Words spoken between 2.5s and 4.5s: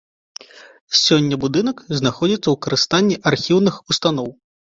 ў карыстанні архіўных устаноў.